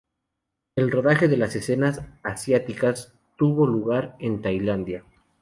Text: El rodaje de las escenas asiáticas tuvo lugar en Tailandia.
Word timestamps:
El 0.75 0.89
rodaje 0.89 1.27
de 1.27 1.37
las 1.37 1.55
escenas 1.55 2.01
asiáticas 2.23 3.13
tuvo 3.37 3.67
lugar 3.67 4.15
en 4.19 4.41
Tailandia. 4.41 5.03